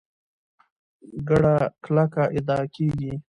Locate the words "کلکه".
1.83-2.23